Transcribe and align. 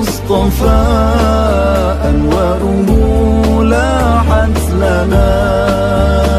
المصطفى 0.00 0.80
أنواره 2.08 2.90
لاحت 3.62 4.70
لنا. 4.72 6.29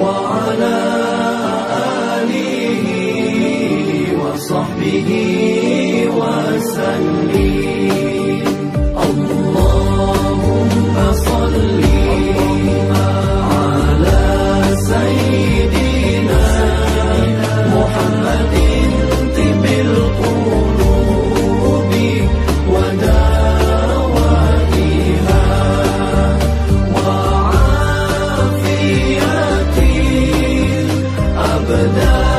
وعلى 0.00 0.80
آله 2.22 2.86
وصحبه 4.22 5.10
وسلم. 6.20 7.75
paradise. 31.76 32.35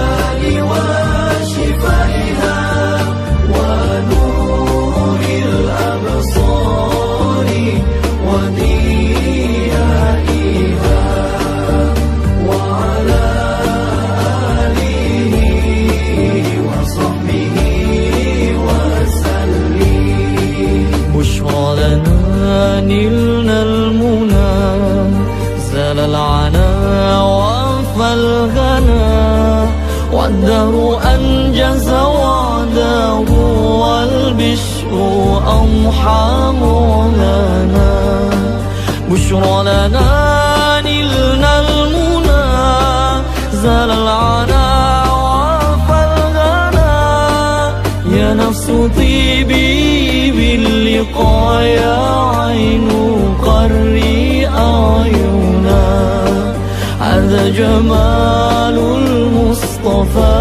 بشرى 39.27 39.63
لنا 39.63 40.81
نلنا 40.81 41.59
المنى 41.59 42.45
زال 43.51 43.91
العنا 43.91 45.03
وعفى 45.11 45.99
الغنى 46.07 46.95
يا 48.17 48.33
نفس 48.33 48.65
طيبي 48.97 50.31
باللقاء 50.31 51.61
يا 51.61 51.99
عين 52.39 52.89
قري 53.43 54.47
أعينا 54.47 55.83
هذا 56.99 57.49
جمال 57.49 58.77
المصطفى 58.79 60.35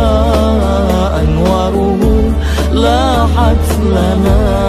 أنواره 1.22 2.32
لاحت 2.72 3.66
لنا. 3.82 4.66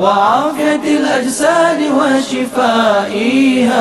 وعافية 0.00 0.84
الأجساد 0.98 1.80
وشفائها. 1.98 3.80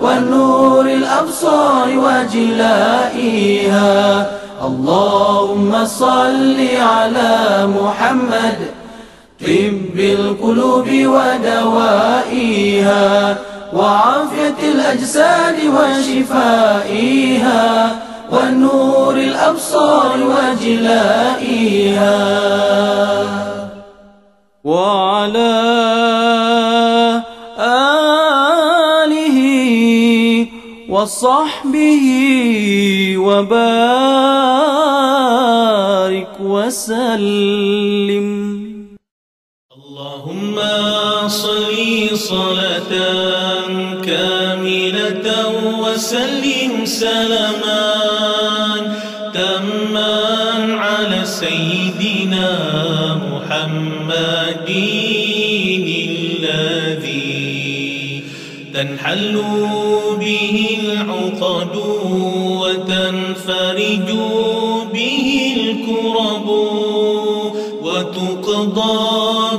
والنور 0.00 0.80
الأبصار 0.80 1.88
وجلائها. 1.88 3.86
اللهم 4.66 5.84
صل 5.84 6.56
على 6.80 7.66
محمد. 7.66 8.58
طب 9.40 9.98
القلوب 9.98 10.88
ودوائها. 10.88 13.04
وعافية 13.72 14.54
الأجساد 14.62 15.54
وشفائها. 15.76 17.90
والنور 18.30 19.14
الأبصار 19.14 20.18
وجلائها. 20.22 22.16
وعلى 24.64 25.76
وصحبه 31.06 32.06
وبارك 33.18 33.54
وسلم. 36.40 38.28
اللهم 39.76 40.56
صل 41.28 41.78
صلاة 42.18 42.92
كاملة 44.02 45.28
وسلم 45.78 46.72
سلاما 46.84 47.86
تما 49.34 50.14
على 50.74 51.20
سيدنا 51.24 52.50
محمد. 53.30 55.05
تنحل 58.76 59.42
به 60.20 60.78
العقد 60.80 61.76
وتنفرج 62.60 64.10
به 64.92 65.52
الكرب 65.56 66.48
وتقضى 67.82 68.98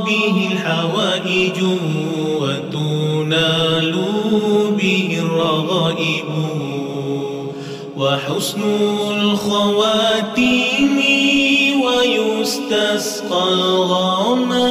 به 0.05 0.49
الحوائج 0.51 1.59
وتنال 2.41 3.95
به 4.77 5.19
الرغائب 5.21 6.29
وحسن 7.97 8.61
الخواتيم 9.11 10.97
ويستسقى 11.85 13.43
الغمام 13.53 14.66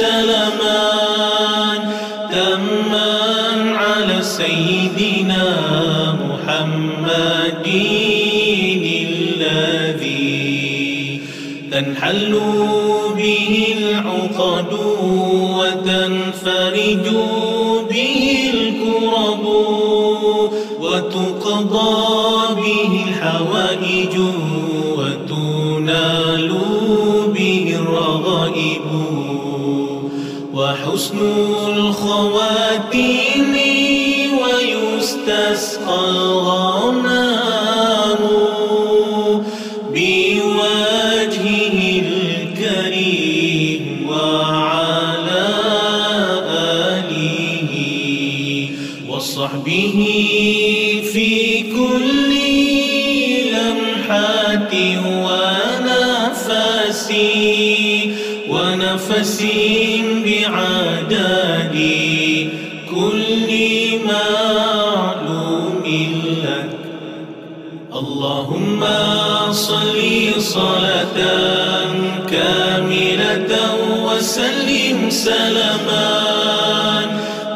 وسلم 0.00 0.60
سلاما 0.60 1.90
تما 2.32 3.76
على 3.76 4.22
سيدنا 4.22 5.46
محمد 6.28 7.66
الذي 9.08 10.40
تنحل 11.72 12.40
به 13.16 13.74
العقد 13.78 14.72
وتنفرج 15.58 17.06
به 17.90 18.50
الكرب 18.54 19.44
وتقضى 20.80 22.54
به 22.54 23.04
الحوائج 23.08 23.69
وحسن 30.88 31.18
الخواتيم 31.18 32.49
كاملة 72.30 73.52
وسلم 74.04 75.10
سلاما 75.10 76.10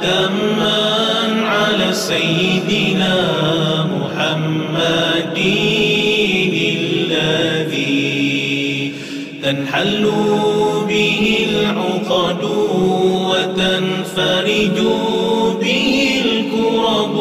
تما 0.02 0.84
على 1.46 1.92
سيدنا 1.92 3.16
محمد 3.84 5.38
الذي 7.64 8.92
تنحل 9.42 10.10
به 10.88 11.46
العقد 11.50 12.44
وتنفرج 13.30 14.78
به 15.60 16.22
الكرب 16.24 17.16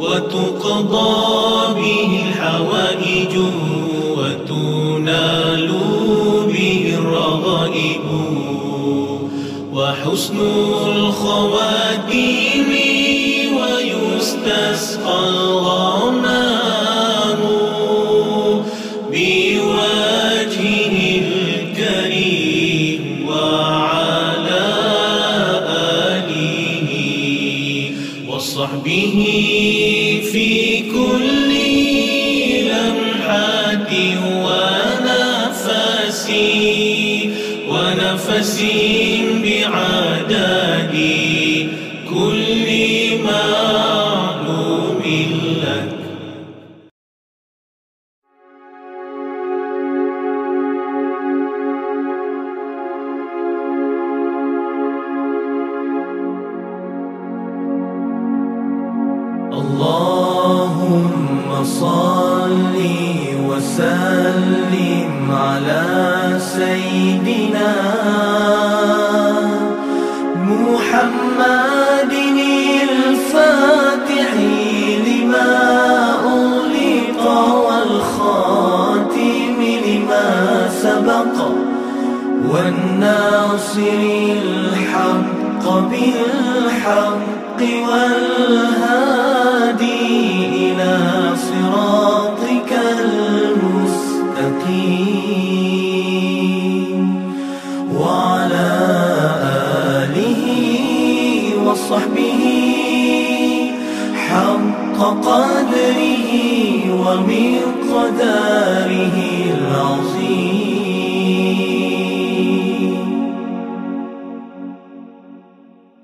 وتقضى 0.00 1.74
به 1.80 2.20
الحوائج 2.28 3.34
وحسن 10.06 10.38
الخواتيم 10.86 12.70
ويستسقى. 13.56 15.41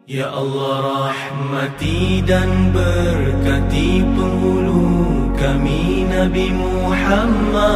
Ya 0.09 0.33
Allah 0.33 1.12
rahmati 1.12 2.25
dan 2.25 2.73
berkati 2.73 4.00
penghulu 4.17 5.29
kami 5.37 6.09
Nabi 6.09 6.49
Muhammad. 6.49 7.69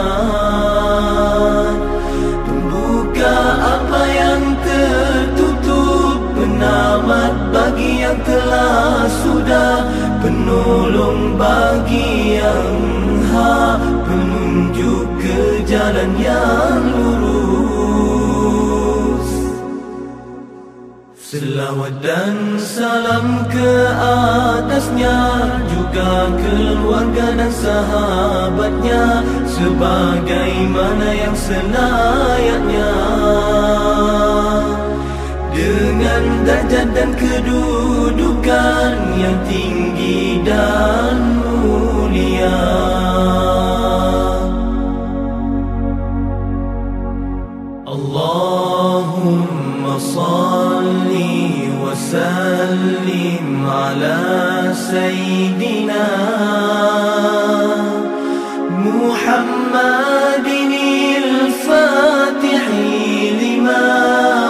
Membuka 2.48 3.36
apa 3.60 4.00
yang 4.08 4.56
tertutup 4.64 6.24
Penamat 6.32 7.36
bagi 7.52 8.00
yang 8.00 8.16
telah 8.24 9.04
sudah 9.20 9.92
Penolong 10.24 11.36
bagi 11.36 12.40
yang 12.40 12.80
hak 13.28 14.08
Penunjuk 14.08 15.04
ke 15.20 15.68
jalan 15.68 16.16
yang 16.16 16.80
lurus 16.96 17.21
Selawat 21.32 21.96
dan 22.04 22.60
salam 22.60 23.48
ke 23.48 23.72
atasnya 24.60 25.16
Juga 25.64 26.28
keluarga 26.28 27.32
dan 27.32 27.48
sahabatnya 27.48 29.24
Sebagaimana 29.48 31.08
yang 31.08 31.32
selayaknya. 31.32 32.92
Dengan 35.56 36.22
darjat 36.44 36.92
dan 36.92 37.16
kedudukan 37.16 38.92
Yang 39.16 39.38
tinggi 39.48 40.44
dan 40.44 41.16
mulia. 41.48 42.60
Allahumma 47.88 49.96
salli 49.96 50.51
وسلم 52.12 53.48
على 53.70 54.20
سيدنا 54.74 56.06
محمد 58.68 60.48
الفاتح 61.16 62.64
لما 63.42 63.86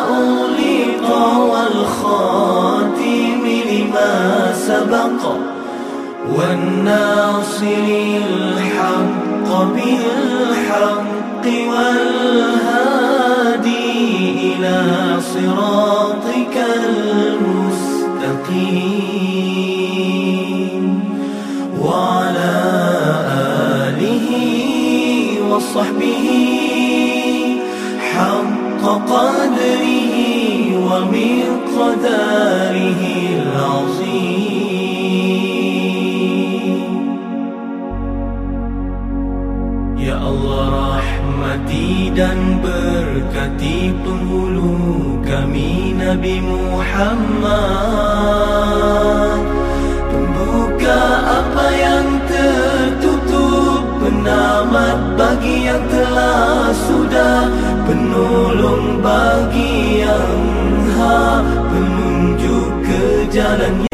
أغلق 0.08 1.06
والخاتم 1.52 3.42
لما 3.70 4.12
سبق 4.54 5.22
والناصر 6.36 7.86
الحق 8.26 9.48
بالحق 9.74 11.44
والهادي 11.70 13.22
إلى 14.54 14.76
صراط 15.34 16.01
المستقيم 18.50 20.02
وعلى 21.80 22.54
آله 23.88 24.28
وصحبه 25.50 26.26
حق 28.14 28.82
قدره 28.82 30.14
ومقداره 30.88 32.22
العظيم. 33.36 34.61
Dan 42.12 42.60
berkati 42.60 43.88
penghulu 44.04 45.16
kami 45.24 45.96
Nabi 45.96 46.44
Muhammad. 46.44 47.72
Pembuka 50.12 51.00
apa 51.40 51.66
yang 51.72 52.08
tertutup 52.28 53.80
Penamat 53.96 55.16
bagi 55.16 55.70
yang 55.70 55.80
telah 55.88 56.74
sudah 56.74 57.48
Penolong 57.88 59.00
bagi 59.00 60.02
yang 60.04 60.42
hak 60.98 61.40
Penunjuk 61.70 62.68
ke 62.84 63.30
jalan 63.32 63.91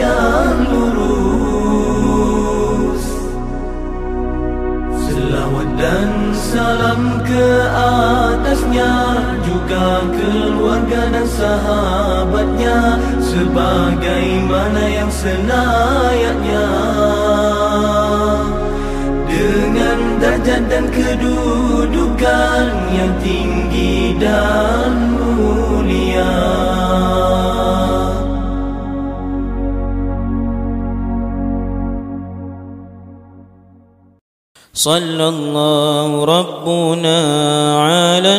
Sebagaimana 13.37 14.81
yang 14.89 15.11
selayaknya 15.11 16.69
Dengan 19.29 19.99
darjat 20.17 20.63
dan 20.71 20.85
kedudukan 20.89 22.65
Yang 22.93 23.13
tinggi 23.21 24.17
dan 24.17 25.17
mulia 25.17 26.63
صلى 34.73 35.27
الله 35.29 36.25
ربنا 36.25 37.19
على 37.79 38.35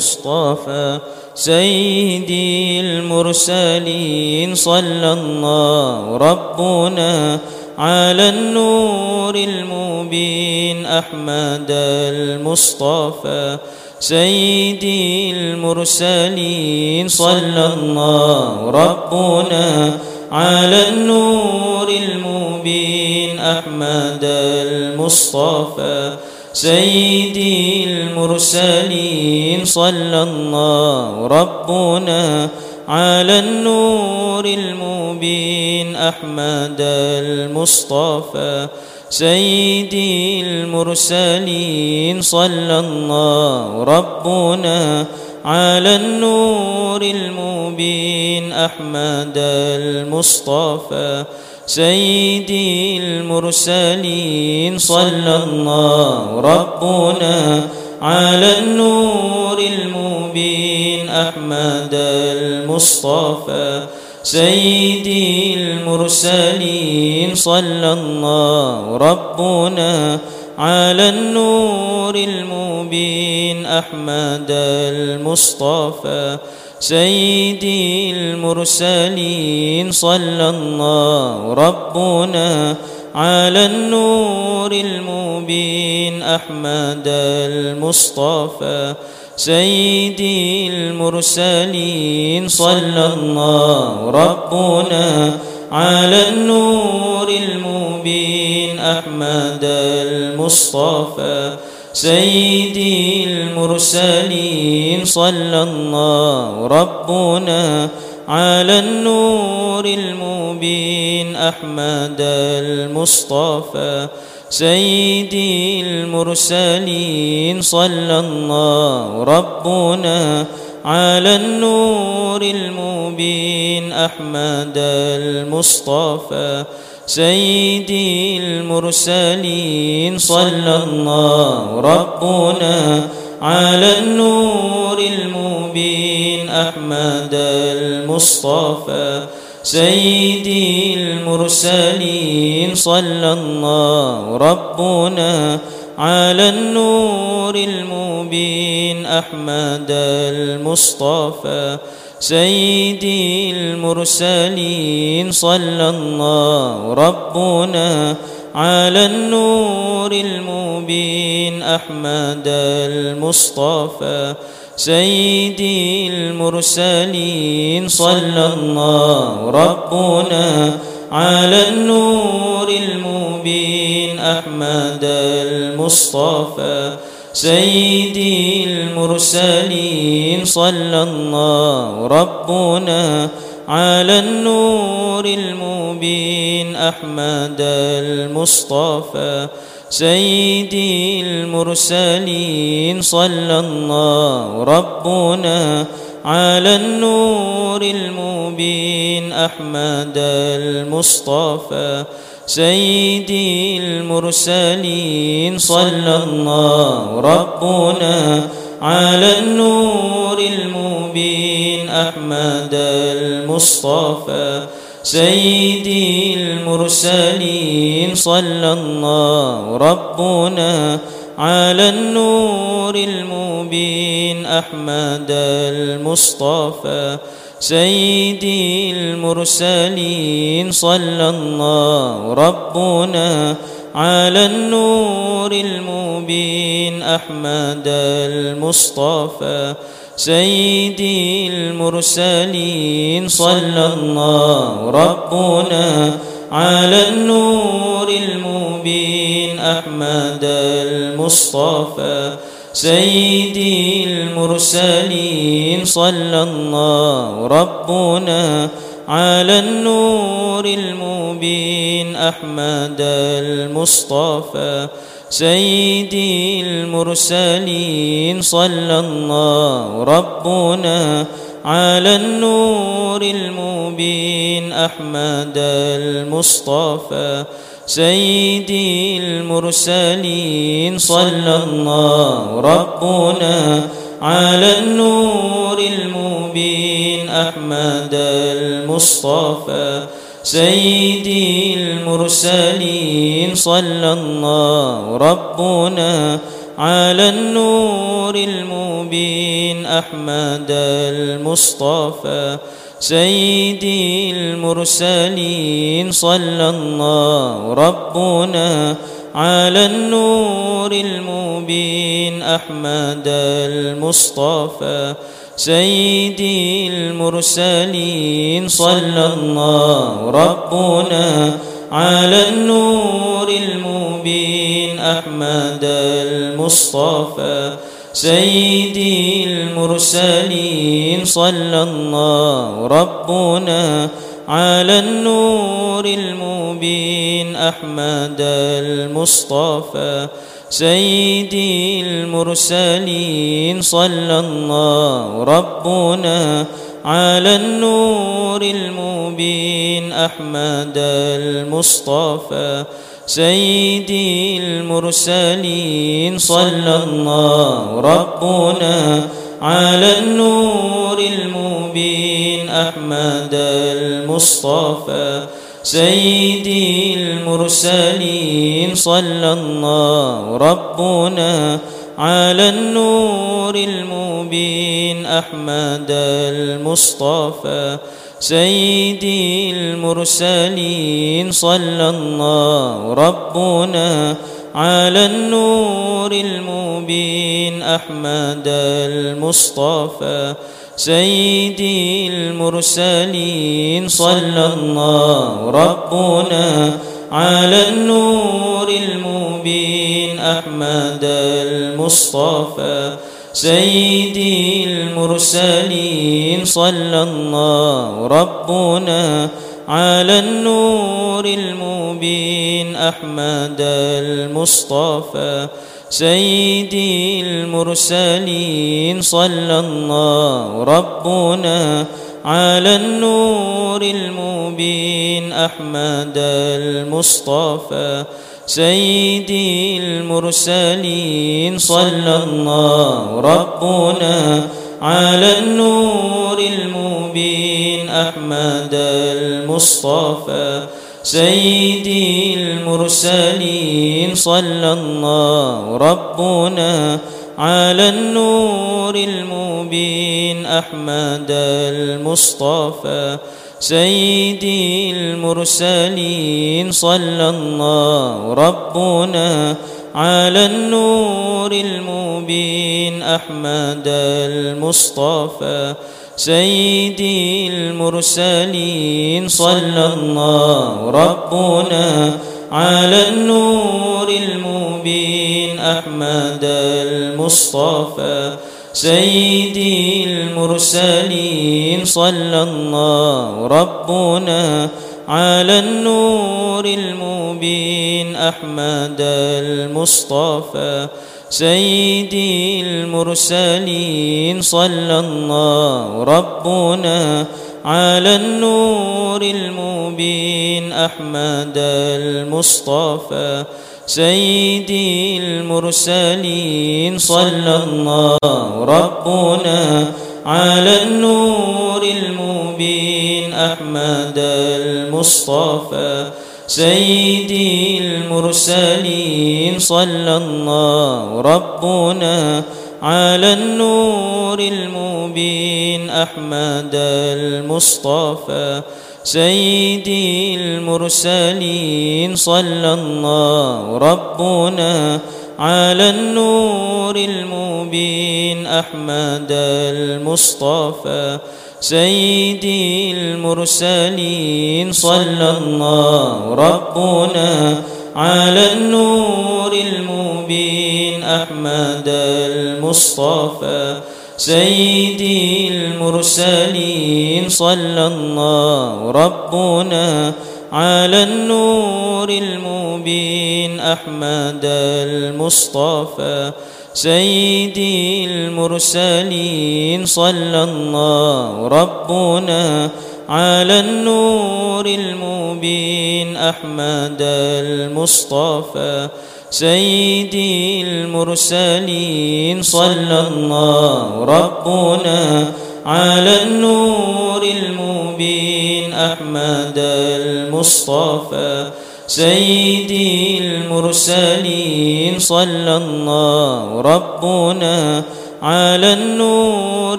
المصطفى 0.00 0.98
سيدي 1.34 2.80
المرسلين 2.80 4.54
صلى 4.54 5.12
الله 5.12 6.16
ربنا 6.16 7.38
على 7.78 8.28
النور 8.28 9.34
المبين 9.34 10.86
أحمد 10.86 11.66
المصطفى 11.68 13.58
سيدي 14.00 15.30
المرسلين 15.30 17.08
صلى 17.08 17.66
الله 17.74 18.70
ربنا 18.70 19.98
على 20.32 20.88
النور 20.88 21.88
المبين 21.88 23.38
أحمد 23.38 24.24
المصطفى 24.24 26.16
سيدي 26.52 27.84
المرسلين 27.84 29.64
صلى 29.64 30.22
الله 30.22 31.26
ربنا 31.26 32.48
على 32.88 33.38
النور 33.38 34.44
المبين 34.44 35.96
أحمد 35.96 36.76
المصطفى 36.80 38.68
سيدي 39.10 40.40
المرسلين 40.40 42.22
صلى 42.22 42.78
الله 42.78 43.84
ربنا 43.84 45.06
على 45.44 45.96
النور 45.96 47.02
المبين 47.02 48.52
أحمد 48.52 49.32
المصطفى 49.80 51.24
سيدي 51.70 52.98
المرسلين 52.98 54.78
صلى 54.78 55.36
الله 55.44 56.40
ربنا 56.40 57.68
على 58.02 58.58
النور 58.58 59.58
المبين 59.58 61.08
أحمد 61.08 61.94
المصطفى 61.94 63.86
سيدي 64.22 65.54
المرسلين 65.54 67.34
صلى 67.34 67.92
الله 67.92 68.96
ربنا 68.96 70.18
على 70.58 71.08
النور 71.08 72.14
المبين 72.14 73.66
أحمد 73.66 74.46
المصطفى 74.50 76.38
سيدي 76.80 78.10
المرسلين 78.10 79.92
صلى 79.92 80.48
الله 80.48 81.54
ربنا 81.54 82.76
على 83.14 83.66
النور 83.66 84.72
المبين 84.72 86.22
أحمد 86.22 87.02
المصطفى 87.50 88.94
سيدي 89.36 90.68
المرسلين 90.68 92.48
صلى 92.48 93.06
الله 93.14 94.10
ربنا 94.10 95.38
على 95.72 96.28
النور 96.28 97.28
المبين 97.28 98.78
أحمد 98.78 99.64
المصطفى 100.08 101.56
سيدي 101.92 103.24
المرسلين 103.24 105.04
صلى 105.04 105.62
الله 105.62 106.66
ربنا 106.66 107.88
على 108.28 108.78
النور 108.78 109.84
المبين 109.84 111.36
أحمد 111.36 112.16
المصطفى 112.62 114.08
سيدي 114.50 115.80
المرسلين 115.80 117.62
صلى 117.62 118.18
الله 118.18 119.24
ربنا 119.24 120.46
على 120.84 121.36
النور 121.36 122.42
المبين 122.42 123.92
أحمد 123.92 124.72
المصطفى 125.20 126.64
سيدي 127.06 128.38
المرسلين 128.38 130.18
صلى 130.18 130.76
الله 130.84 131.80
ربنا 131.80 133.08
على 133.42 133.98
النور 133.98 134.98
المبين 134.98 136.48
أحمد 136.48 137.30
المصطفى 137.32 139.26
سيدي 139.62 140.94
المرسلين 140.94 142.74
صلى 142.74 143.32
الله 143.32 144.36
ربنا 144.36 145.58
على 145.98 146.48
النور 146.48 147.54
المبين 147.54 149.06
أحمد 149.06 149.86
المصطفى 149.90 151.78
سيدي 152.20 153.50
المرسلين 153.50 155.32
صلى 155.32 155.88
الله 155.88 156.94
ربنا 156.94 158.16
على 158.54 159.06
النور 159.06 160.12
المبين 160.12 161.62
أحمد 161.62 162.42
المصطفى 162.46 164.34
سيدي 164.76 166.08
المرسلين 166.08 167.88
صلى 167.88 168.46
الله 168.56 169.50
ربنا 169.50 170.78
على 171.12 171.68
النور 171.68 172.68
المبين 172.68 174.18
أحمد 174.18 175.04
المصطفى 175.48 176.96
سيدي 177.32 178.64
المرسلين 178.64 180.44
صلى 180.44 181.02
الله 181.02 182.06
ربنا 182.06 183.28
على 183.68 184.18
النور 184.18 185.24
المبين 185.24 186.76
أحمد 186.76 187.56
المصطفى 187.60 189.48
سيدي 189.90 191.20
المرسلين 191.20 193.02
صلى 193.02 193.58
الله 193.60 194.64
ربنا 194.64 195.86
على 196.24 196.76
النور 196.76 197.82
المبين 197.82 199.32
أحمد 199.32 200.12
المصطفى 200.60 202.04
سيدي 202.50 203.78
المرسلين 203.78 205.58
صلى 205.58 206.16
الله 206.26 207.20
ربنا 207.20 208.48
على 208.82 209.38
النور 209.38 210.38
المبين 210.38 211.88
أحمد 211.88 212.74
المصطفى 212.74 214.66
سيدي 215.02 216.34
المرسلين 216.34 218.14
صلى 218.14 218.72
الله 218.72 219.76
ربنا 219.76 220.98
على 221.38 221.88
النور 221.88 222.94
المبين 222.94 224.46
أحمد 224.46 225.26
المصطفى 225.30 227.18
سيدي 227.60 228.90
المرسلين 228.90 230.72
صلى 230.72 231.28
الله 231.28 232.34
ربنا 232.34 233.56
على 233.94 234.46
النور 234.46 235.52
المبين 235.52 237.02
أحمد 237.02 237.82
المصطفى 237.86 239.74
سيدي 240.16 241.48
المرسلين 241.48 243.28
صلى 243.28 243.86
الله 243.94 244.90
ربنا 244.90 246.18
على 246.52 247.08
النور 247.08 248.08
المبين 248.08 249.58
أحمد 249.58 250.44
المصطفى 250.44 252.36
سيدي 252.72 254.04
المرسلين 254.04 255.84
صلى 255.84 256.42
الله 256.42 257.46
ربنا 257.46 258.68
على 259.08 259.58
النور 259.58 260.64
المبين 260.64 262.16
أحمد 262.16 262.96
المصطفى 263.42 264.88
سيدي 265.30 266.60
المرسلين 266.60 268.42
صلى 268.42 268.98
الله 268.98 270.04
ربنا 270.04 271.26
على 271.64 272.16
النور 272.16 273.22
المبين 273.22 274.72
أحمد 274.72 275.52
المصطفى 276.00 277.44
سيدي 277.90 279.18
المرسلين 279.18 280.98
صلى 280.98 281.56
الله 281.66 282.60
ربنا 282.60 283.88
على 284.22 284.78
النور 284.78 285.78
المبين 285.78 287.28
أحمد 287.28 288.14
المصطفى 288.14 290.06
سيدي 290.42 291.74
المرسلين 291.74 293.54
صلى 293.54 294.12
الله 294.12 295.16
ربنا 295.16 296.38
على 296.78 297.28
النور 297.28 298.34
المبين 298.34 299.86
أحمد 299.86 300.66
المصطفى 301.10 302.58
سيدي 303.00 304.30
المرسلين 304.30 306.12
صلى 306.12 306.68
الله 306.68 307.74
ربنا 307.74 308.96
على 309.34 309.86
النور 309.86 310.92
المبين 310.92 312.42
أحمد 312.42 313.22
المصطفى 313.26 315.14
سيدي 315.56 316.88
المرسلين 316.88 318.68
صلى 318.68 319.26
الله 319.34 320.30
ربنا 320.30 321.58
على 321.92 322.48
النور 322.48 323.48
المبين 323.48 324.98
أحمد 324.98 325.80
المصطفى 326.28 327.76
سيدي 328.12 329.44
المرسلين 329.44 331.24
صلى 331.24 331.82
الله 331.82 332.86
ربنا 332.86 334.08
على 334.48 334.98
النور 334.98 336.04
المبين 336.04 337.56
أحمد 337.56 338.36
المصطفى 338.82 340.28
سيدي 340.70 342.00
المرسلين 342.00 343.82
صلى 343.82 344.38
الله 344.40 345.44
ربنا 345.44 346.66
على 347.04 347.56
النور 347.56 348.62
المبين 348.62 350.12
أحمد 350.12 350.92
المصطفى 351.40 352.84
سيدي 353.30 354.58
المرسلين 354.58 356.38
صلى 356.38 356.94
الله 357.06 358.00
ربنا 358.00 359.28
على 359.62 360.18
النور 360.18 361.18
المبين 361.18 362.68
أحمد 362.68 363.54
المصطفى 363.54 365.46
سيدي 365.82 367.14
المرسلين 367.14 368.94
صلى 368.94 369.52
الله 369.52 370.56
ربنا 370.56 371.78
على 372.18 372.68
النور 372.68 373.74
المبين 373.74 375.26
أحمد 375.26 376.06
المصطفى 376.50 377.98
سيدي 378.40 379.70
المرسلين 379.70 381.52
صلى 381.52 382.08
الله 382.08 383.14
ربنا 383.14 384.36
على 384.74 385.26
النور 385.26 386.32
المبين 386.32 387.82
أحمد 387.82 388.62
المصطفى 389.10 390.54
سيدي 390.96 392.28
المرسلين 392.28 394.08
صلى 394.08 394.66
الله 394.74 395.70
ربنا 395.70 396.98
على 397.32 397.88
النور 397.88 398.88
المبين 398.88 400.38
أحمد 400.38 401.20
المصطفى 401.22 403.16
سيدي 403.52 404.84
المرسلين 404.84 406.64
صلى 406.64 407.22
الله 407.22 408.26
ربنا 408.26 409.48
على 409.88 410.38
النور 410.38 411.44
المبين 411.44 412.96
أحمد 412.96 413.76
المصطفى 414.22 415.68
سيدي 416.10 417.40
المرسلين 417.40 419.22
صلى 419.22 419.78
الله 419.80 420.84
ربنا 420.84 422.06
على 422.44 422.96
النور 422.96 424.02
المبين 424.02 425.52
أحمد 425.52 426.32
المصطفى 426.80 428.24
سيدي 428.66 429.98
المرسلين 429.98 431.78
صلى 431.78 432.36
الله 432.44 433.40
ربنا 433.40 434.68
على 435.02 435.58
النور 435.58 436.58
المبين 436.58 438.08
أحمد 438.08 438.90
المصطفى 438.92 440.86
سيدي 441.22 442.54
المرسلين 442.54 444.34
صلى 444.34 444.92
الله 444.92 445.96
ربنا 445.96 447.18
على 447.58 448.08
النور 448.08 449.14
المبين 449.14 450.66
أحمد 450.66 451.46
المصطفى 451.50 453.38
سيدي 453.80 455.10
المرسلين 455.10 456.92
صلى 456.92 457.48
الله 457.48 458.54
ربنا 458.54 459.76
على 460.14 460.66
النور 460.66 461.72
المبين 461.72 463.22
أحمد 463.22 464.02
المصطفى 464.06 465.94
سيدي 466.36 467.68
المرسلين 467.68 469.48
صلى 469.48 470.06
الله 470.14 471.10
ربنا 471.10 472.38
على 472.72 473.28
النور 473.28 474.28
المبين 474.28 475.78
أحمد 475.78 476.60
المصطفى 477.08 478.56
سيدي 479.00 480.24
المرسلين 480.24 482.04
صلى 482.04 482.62
الله 482.62 483.66
ربنا 483.66 484.88
على 485.28 485.78
النور 485.78 486.84
المبين 486.84 488.36
أحمد 488.36 489.16
المصطفى 489.64 491.08
سيدي 491.50 492.80
المرسلين 492.80 494.62
صلى 494.62 495.18
الله 495.18 496.24
ربنا 496.24 497.46
على 497.84 498.36
النور 498.36 499.42
المبين 499.42 500.92
أحمد 500.92 501.72
المصطفى 502.20 503.64
سيدي 504.10 505.38
المرسلين 505.38 507.18
صلى 507.18 507.76
الله 507.86 508.38
ربنا 508.84 510.12
على 510.46 511.02
النور 511.02 512.02
المبين 512.02 513.52
أحمد 513.54 514.34
المصطفى 514.82 516.30
سيدي 516.66 517.98
المرسلين 517.98 519.78
صلى 519.78 520.36
الله 520.36 521.40
ربنا 521.40 522.62
على 523.02 523.52
النور 523.52 524.58
المبين 524.60 526.10
أحمد 526.10 526.90
المصطفى 527.38 528.82
سيدي 529.24 530.54
المرسلين 530.54 532.36
صلى 532.36 532.92
الله 532.92 533.98
ربنا 533.98 535.20
على 535.58 536.10
النور 536.10 537.16
المبين 537.16 538.66
أحمد 538.66 539.46
المصطفى 539.92 541.38
سيدي 541.80 543.12
المرسلين 543.12 544.92
صلى 544.92 545.50
الله 545.58 546.54
ربنا 546.54 547.82
على 548.16 548.72
النور 548.72 549.72
المبين 549.72 551.22
أحمد 551.24 552.04
المصطفى 552.50 554.00
سيدي 554.40 555.68
المرسلين 555.68 557.48
صلى 557.48 558.06
الله 558.06 559.10
ربنا 559.10 560.32
على 560.72 561.22
النور 561.22 562.28
المبين 562.30 563.80
أحمد 563.80 564.60
المصطفى 564.64 566.52
سيدي 566.94 568.24
المرسلين 568.24 570.06
صلى 570.06 570.62
الله 570.64 571.68
ربنا 571.68 572.90
على 573.28 573.80
النور 573.80 574.86
المبين 574.86 576.36
أحمد 576.36 577.16
المصطفى 577.20 579.08
سيدي 579.50 580.82
المرسلين 580.82 582.62
صلى 582.62 583.20
الله 583.28 584.24
ربنا 584.24 585.52
على 585.86 586.42
النور 586.42 587.42
المبين 587.42 588.92
أحمد 588.92 589.74
المصطفى 590.20 591.70
سيدي 592.06 593.38
المرسلين 593.38 595.18
صلى 595.18 595.76
الله 595.76 596.80
ربنا 596.80 598.02
على 598.42 598.92
النور 598.92 599.98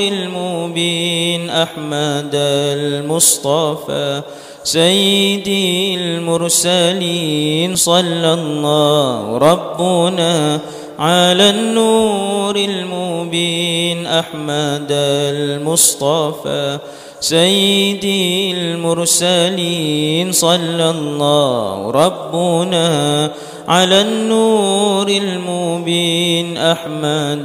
المبين 0.00 1.50
أحمد 1.50 2.30
المصطفى 2.34 4.22
سيدي 4.64 5.94
المرسلين 5.94 7.76
صلى 7.76 8.32
الله 8.32 9.38
ربنا 9.38 10.60
على 10.98 11.50
النور 11.50 12.56
المبين 12.56 14.06
أحمد 14.06 14.86
المصطفى 15.32 16.78
سيدي 17.20 18.52
المرسلين 18.52 20.32
صلى 20.32 20.90
الله 20.90 21.90
ربنا 21.90 23.30
على 23.70 24.00
النور 24.00 25.08
المبين 25.08 26.56
أحمد 26.56 27.44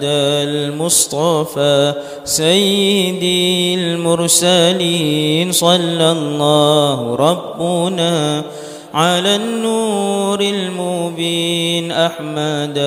المصطفى 0.50 1.94
سيدي 2.24 3.76
المرسلين 3.76 5.52
صلى 5.52 6.12
الله 6.12 7.16
ربنا 7.16 8.44
على 8.94 9.36
النور 9.36 10.42
المبين 10.42 11.92
أحمد 11.92 12.78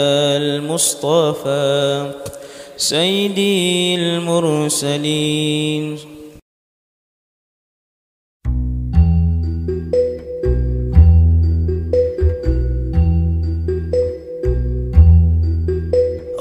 المصطفى 0.43 2.11
سيدي 2.77 3.95
المرسلين 3.95 5.99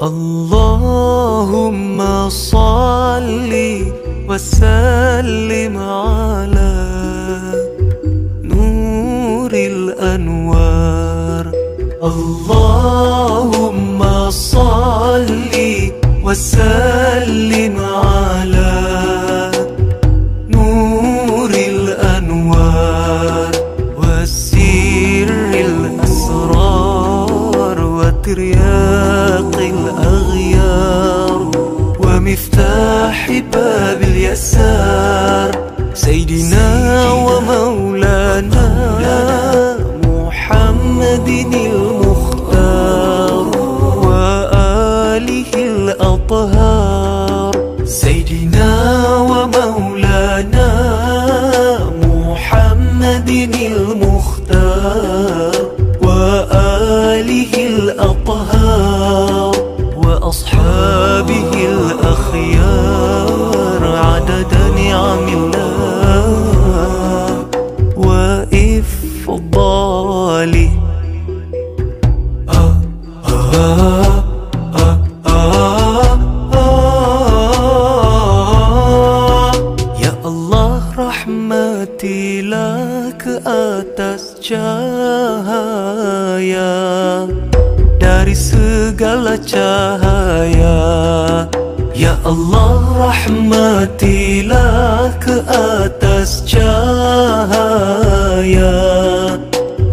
اللهم 0.08 1.98
صل 2.28 3.52
وسلم 4.28 5.74
على 5.76 6.76
نور 8.42 9.52
الأنوار. 9.72 11.44
اللهم 12.10 14.00
صل 14.30 15.54
وسلم 16.24 17.76
على 18.04 18.57
مفتاح 32.28 33.30
باب 33.52 34.02
اليسار 34.02 35.50
سيدنا 35.94 36.66
ومولانا 37.12 38.66
محمد 40.04 41.28
المختار 41.54 42.36
وآله 44.06 45.52
الأطهار. 45.54 47.52
سيدنا 47.84 48.70
ومولانا 49.30 50.68
محمد 52.04 53.28
المختار 53.72 55.52
وآله 56.02 57.52
الأطهار 57.72 59.52
وأصحابه 59.96 61.52
الأطهار. 61.54 62.07
الخيار 62.28 63.82
عدد 63.96 64.52
نعم 64.76 65.28
الله 65.28 66.28
وإفضالي. 69.16 69.88
يا 80.04 80.12
الله 80.24 80.82
رحمتي 80.98 82.42
لك 82.42 83.22
أتس 83.46 84.24
جاهايا 84.50 85.68
dari 87.98 88.36
segala 88.36 89.34
cahaya 89.40 90.87
Allah 92.28 93.08
rahmatilah 93.08 95.16
ke 95.16 95.40
atas 95.48 96.44
cahaya. 96.44 97.56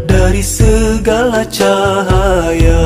Dari 0.03 0.43
segala 0.43 1.47
cahaya 1.47 2.83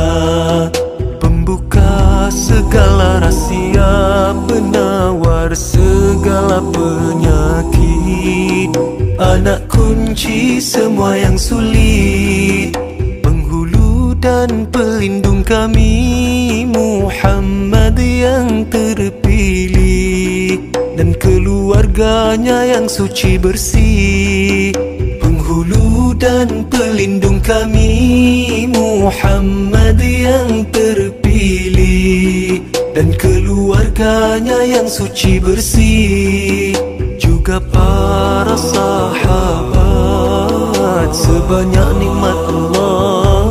Pembuka 1.17 2.29
segala 2.29 3.25
rahsia 3.25 4.37
Penawar 4.45 5.49
segala 5.57 6.61
penyakit. 6.69 8.69
Anak 9.17 9.65
kunci 9.65 10.61
semua 10.61 11.17
yang 11.17 11.41
sulit 11.41 12.77
Penghulu 13.25 14.13
dan 14.21 14.69
pelindung 14.69 15.41
kami. 15.41 16.69
Muhammad 16.69 17.97
yang 17.97 18.61
terpilih 18.69 19.18
keluarganya 21.39 22.67
yang 22.67 22.91
suci 22.91 23.39
bersih. 23.39 24.75
Penghulu 25.23 26.11
dan 26.19 26.67
pelindung 26.67 27.39
kami 27.39 28.67
Muhammad 28.67 29.95
yang 30.03 30.67
terpilih. 30.67 32.59
Dan 32.91 33.15
keluarganya 33.15 34.67
yang 34.67 34.91
suci 34.91 35.39
bersih. 35.39 36.75
Juga 37.15 37.63
para 37.63 38.53
sahabat 38.59 39.79
Sebanyak 41.09 41.89
nikmat 41.97 42.35
Allah 42.51 43.41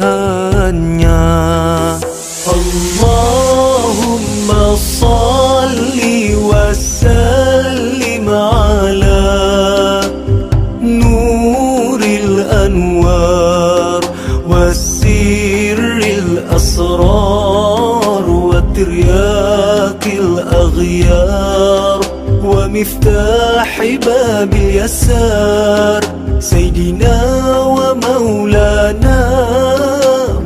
ومفتاح 22.77 23.81
باب 24.05 24.53
اليسار 24.53 26.01
سيدنا 26.39 27.23
ومولانا 27.65 29.19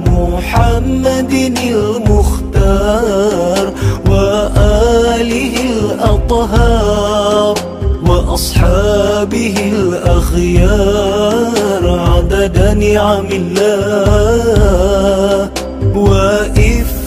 محمد 0.08 1.34
المختار 1.72 2.54
وآله 4.10 5.56
الأطهار 5.80 7.56
وأصحابه 8.08 9.56
الأخيار 9.74 11.04
عدد 12.00 12.58
نعم 12.78 13.28
الله 13.32 14.72
وإفضاله 15.96 17.02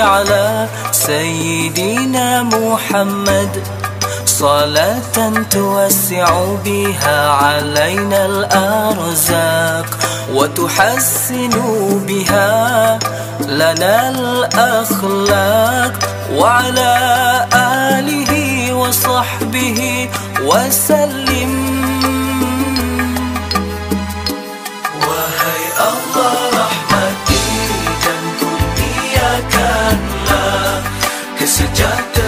على 0.00 0.68
سيدنا 0.92 2.42
محمد. 2.42 3.62
صلاة 4.26 5.16
توسع 5.50 6.44
بها 6.64 7.30
علينا 7.30 8.26
الأرزاق 8.26 9.98
وتحسن 10.34 11.54
بها 12.08 12.98
لنا 13.46 14.10
الأخلاق 14.10 15.92
وعلى 16.34 16.94
آله 17.54 18.72
وصحبه 18.74 20.08
وسلم. 20.42 21.91
sejati 31.62 32.21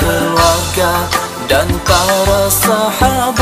keluarga 0.00 0.92
dan 1.48 1.68
para 1.84 2.48
sahabatnya 2.48 3.41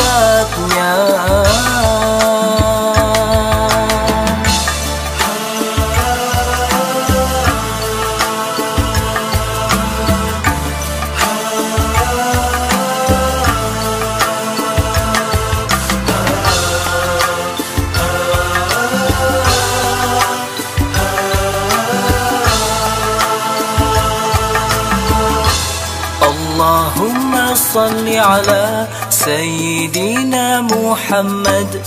محمد 31.10 31.82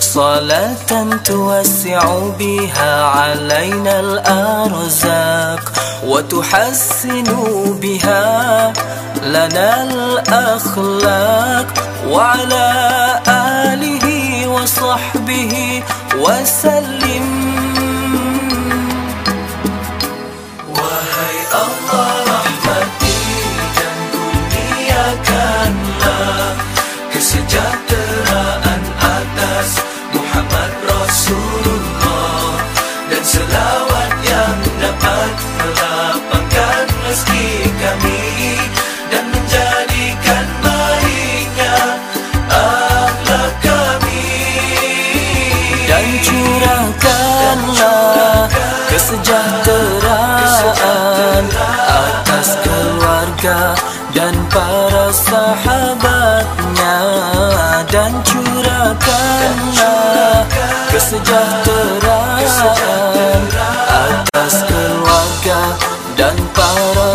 صلاة 0.00 0.90
توسع 1.24 2.02
بها 2.38 3.04
علينا 3.04 4.00
الأرزاق 4.00 5.72
وتحسن 6.04 7.24
بها 7.82 8.72
لنا 9.22 9.82
الأخلاق 9.82 11.66
وعلى 12.08 12.68
آله 13.28 14.06
وصحبه 14.48 15.82
وسلم. 16.18 17.26
Kesejahteraan 27.16 28.05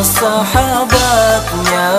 sahabatnya 0.03 1.89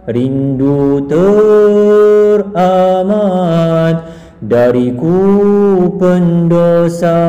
rindu 0.06 1.08
teramat. 2.44 2.60
Dariku 4.40 5.20
pendosa 6.00 7.20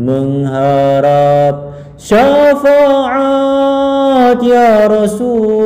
mengharap 0.00 1.76
syafaat 2.00 2.80
ya 4.40 4.88
Rasulullah 4.88 5.60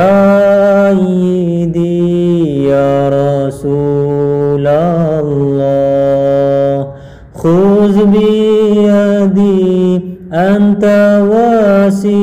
يا 2.68 3.08
رسول 3.08 4.66
الله 4.66 5.66
خذ 7.34 8.04
بيدي 8.04 10.00
أنت 10.32 10.84
وسيلتي 11.32 12.16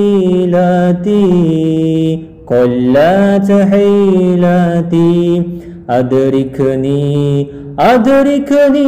قلت 2.48 3.52
حيلتي. 3.72 5.44
Adrikni 5.88 7.52
Adrikni 7.76 8.88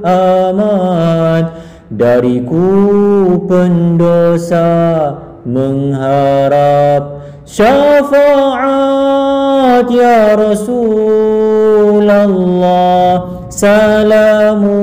dariku 1.91 3.39
pendosa 3.47 4.67
mengharap 5.47 7.23
syafaat 7.47 8.67
ya 9.87 10.35
Rasulullah 10.35 11.07
salamun 13.47 14.77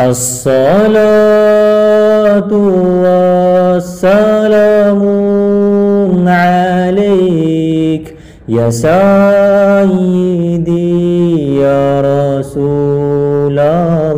الصلاة 0.00 0.92
والسلام 3.72 5.02
عليك 6.28 8.16
يا 8.48 8.70
سيدي 8.70 8.96
يا 11.60 12.00
رسول 12.00 13.06
الله. 13.58 14.15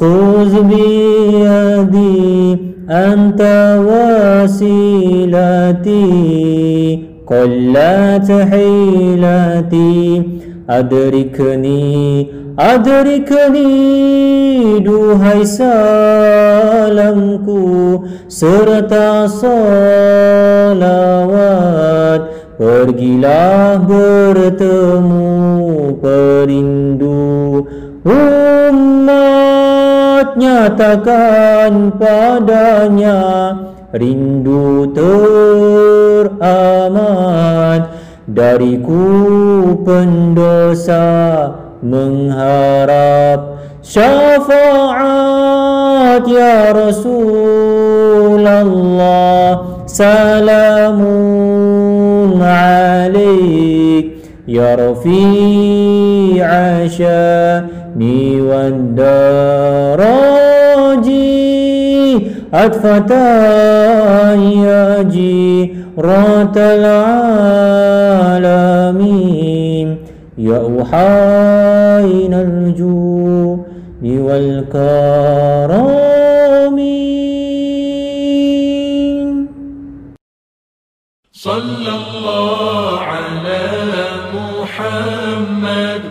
خذ 0.00 0.62
بيدي 0.62 2.58
أنت 2.90 3.42
وسيلتي 4.42 5.96
قلت 7.26 8.32
حيلتي 8.50 10.22
أدركني 10.70 12.26
أدركني 12.58 14.06
duhai 14.80 15.44
salamku 15.46 17.60
serta 18.28 19.28
salawat 19.28 20.86
Pergilah 22.56 23.76
bertemu 23.84 25.28
perindu 26.00 27.68
umat 30.21 30.37
nyatakan 30.37 31.97
padanya 31.97 33.17
rindu 33.89 34.93
teramat. 36.29 37.89
Dariku 38.29 39.01
pendosa 39.81 41.49
mengharap 41.81 43.65
syafaat 43.81 44.61
ya 46.29 46.69
Rasulullah 46.69 48.37
salamun 49.89 52.37
alaik 52.39 54.21
ya 54.45 54.77
rafi'a 54.77 56.85
syani 56.87 57.80
wad 58.41 58.99
أطفت 62.53 63.11
يا 64.65 65.01
جيرة 65.01 66.53
العالمين. 66.57 67.87
يا 70.37 70.81
أحاين 70.81 72.33
الجود 72.33 73.59
والكرم 74.03 75.51
صلى 81.31 81.89
الله 81.89 82.99
على 82.99 83.61
محمد 84.35 86.10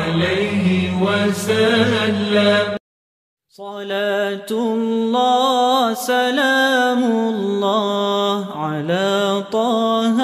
وسلم. 1.41 2.77
صلاة 3.49 4.51
الله 4.51 5.93
سلام 5.93 7.03
الله 7.03 8.45
على 8.55 9.43
طه 9.51 10.17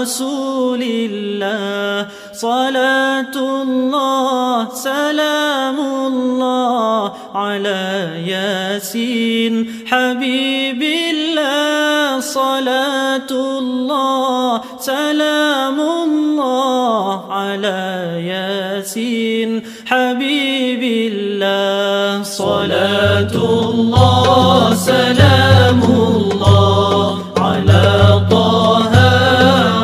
رسول 0.00 0.82
الله. 0.82 2.08
صلاة 2.32 3.36
الله 3.36 4.68
سلام 4.74 5.78
الله 5.80 7.12
على 7.34 7.84
ياسين 8.26 9.84
حبيب 9.86 10.82
الله. 10.82 12.20
صلاة 12.20 13.30
الله 13.30 14.60
سلام 14.78 15.80
الله 15.80 17.32
على 17.32 17.99
صلاة 22.40 23.34
الله 23.34 24.74
سلام 24.74 25.80
الله 25.84 27.18
على 27.36 27.86
طه 28.30 28.92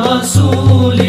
رسول 0.09 0.99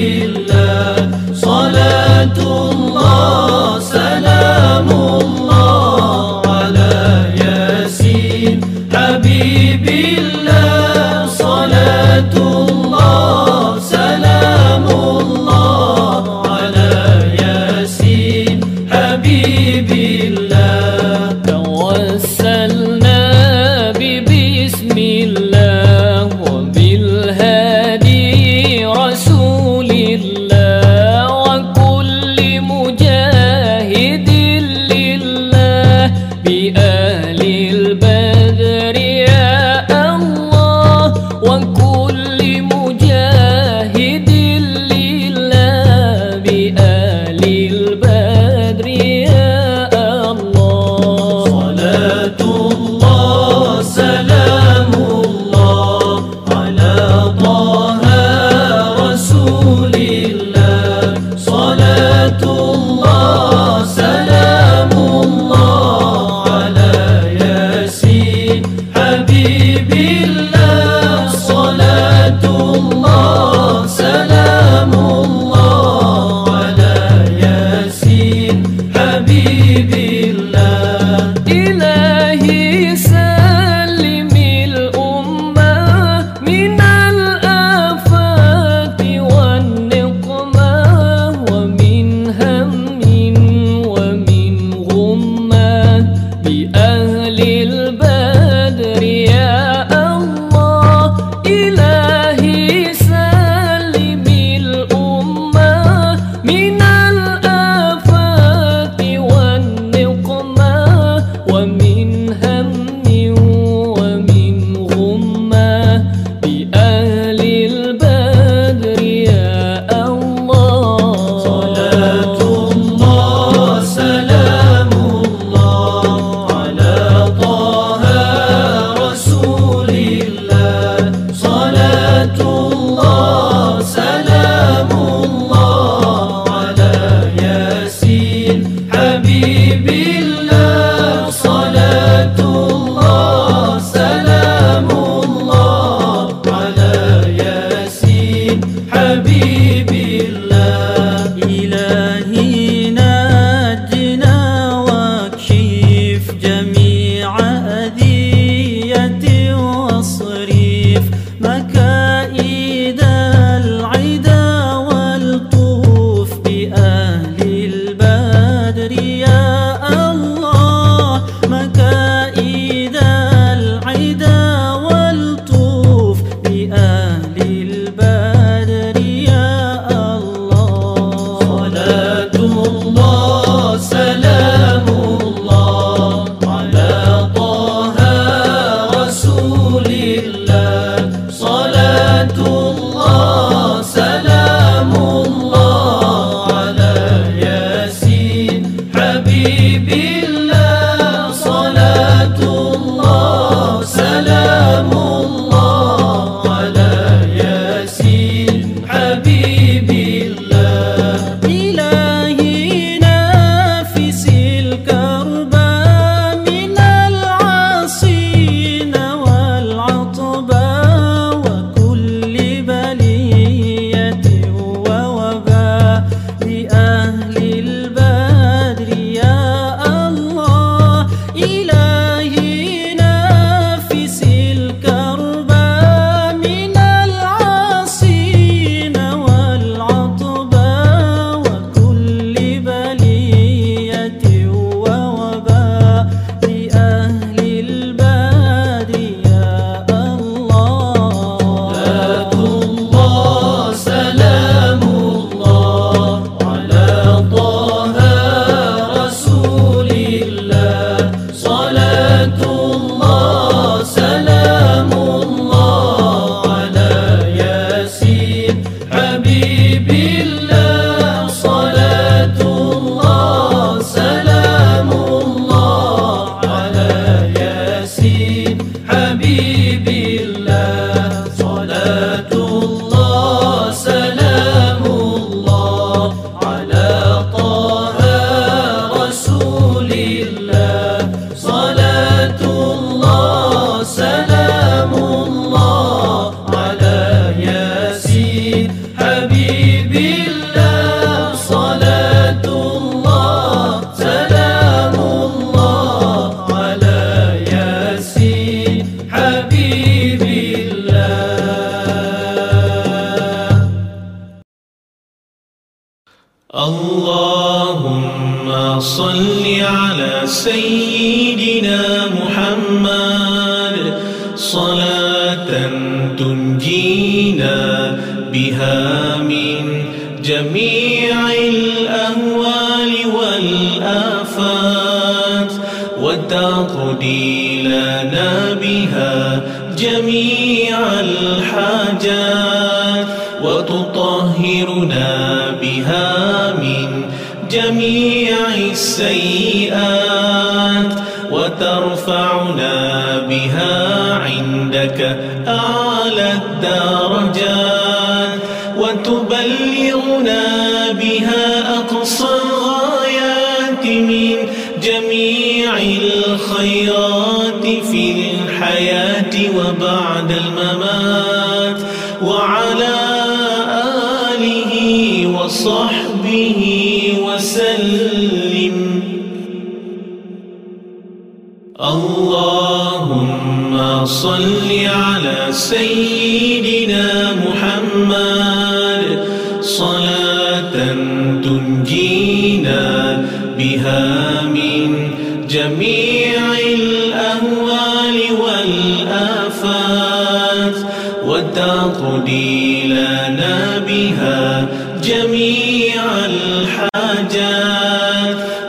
جميع 405.39 406.03
الحاجات 406.27 407.59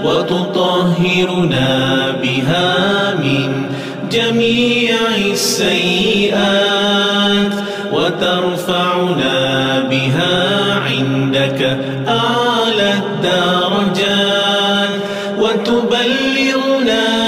وتطهرنا 0.03 1.67
بها 2.21 3.13
من 3.13 3.65
جميع 4.11 4.95
السيئات 5.31 6.39
وترفعنا 7.93 9.79
بها 9.89 10.73
عندك 10.73 11.79
أعلى 12.07 12.93
الدرجات 13.01 14.89
وتبلغنا 15.39 17.18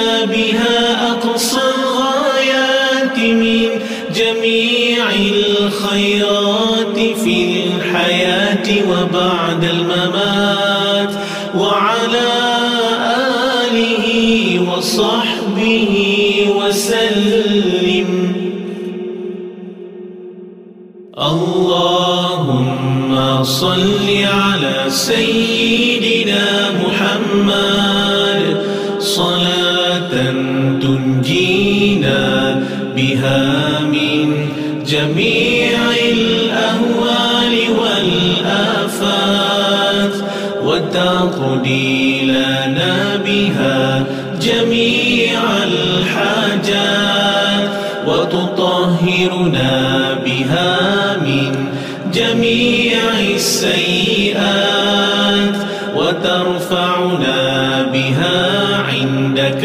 صل 23.44 24.10
على 24.24 24.86
سيدنا 24.90 26.72
محمد. 26.86 28.58
صلاة 29.00 30.10
تنجينا 30.82 32.20
بها 32.96 33.80
من 33.80 34.50
جميع 34.88 35.80
الأهوال 36.12 37.54
والآفات. 37.82 38.96
وتقضي 40.64 42.22
لنا 42.22 42.96
بها 43.26 44.04
جميع 44.42 45.40
الحاجات. 45.64 47.12
وتطهرنا 48.08 49.91
السيئات 53.42 54.38
وترفعنا 55.96 57.42
بها 57.94 58.40
عندك. 58.92 59.64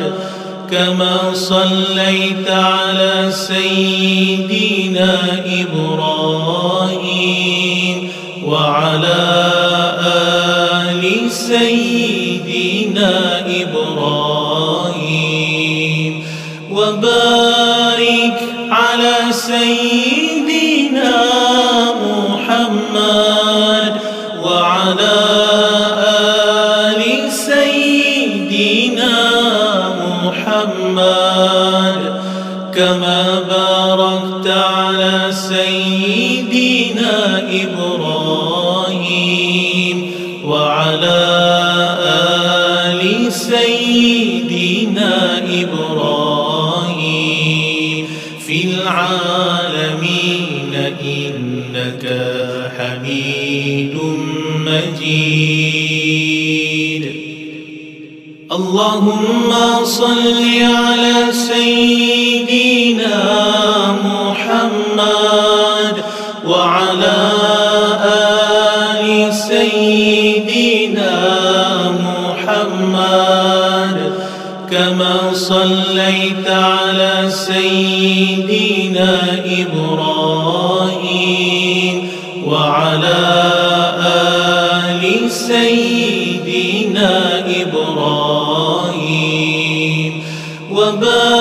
كما 0.71 1.33
صليت 1.33 2.51
على 2.51 3.31
سيدنا 3.31 5.11
إبراهيم. 5.45 6.16
كما 32.87 33.16
اللهم 58.77 59.49
صل 59.83 60.37
على 60.61 61.33
سيدنا 61.33 63.17
محمد 64.05 65.95
وعلى 66.45 67.19
آل 68.05 69.33
سيدنا 69.33 71.15
محمد. 72.07 73.97
كما 74.71 75.33
صليت 75.33 76.47
على 76.49 77.13
سيدنا 77.29 77.96
Bye. 90.99 91.36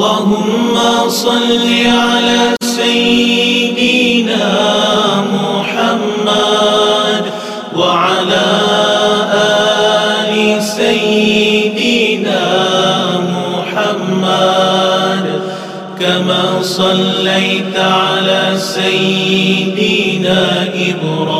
اللهم 0.00 0.76
صل 1.08 1.68
على 1.86 2.56
سيدنا 2.62 4.48
محمد 5.32 7.24
وعلى 7.76 8.46
آل 9.32 10.62
سيدنا 10.62 12.44
محمد. 13.34 15.24
كما 16.00 16.62
صليت 16.62 17.76
على 17.76 18.56
سيدنا 18.56 20.42
إبراهيم 20.74 21.39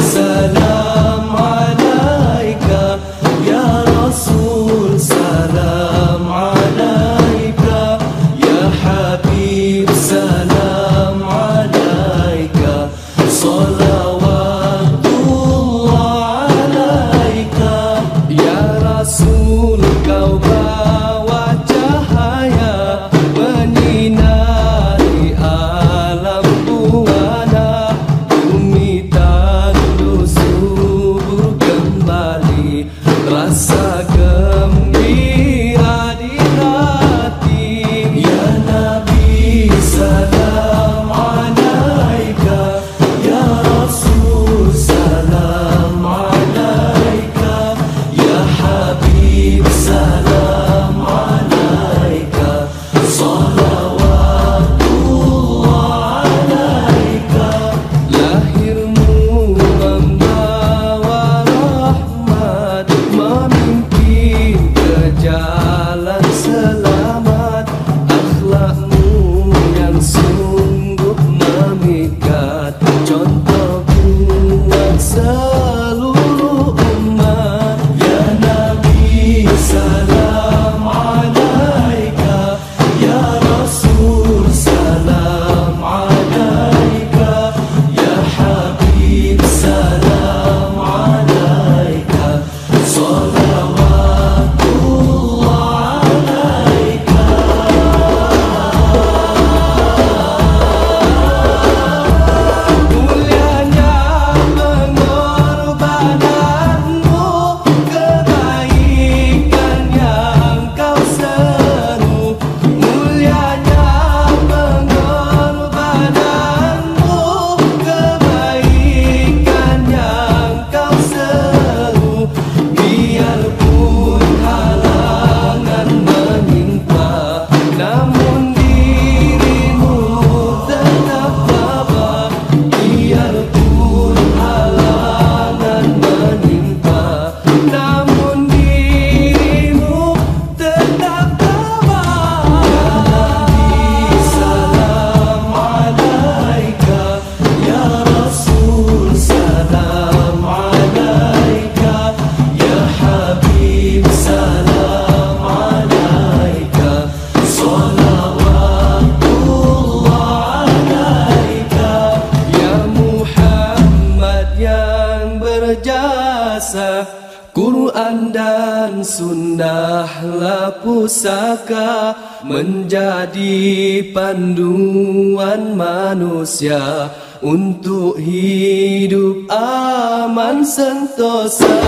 Hidup 179.31 179.51
aman 179.51 180.63
sentosa 180.63 181.79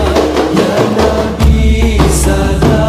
Ya 0.56 0.76
Nabi 0.96 2.00
salam 2.08 2.83